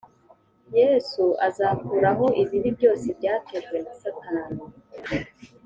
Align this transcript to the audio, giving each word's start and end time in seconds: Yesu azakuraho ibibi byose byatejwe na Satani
Yesu 0.77 1.23
azakuraho 1.47 2.25
ibibi 2.41 2.69
byose 2.77 3.07
byatejwe 3.17 3.77
na 3.85 3.93
Satani 4.01 4.61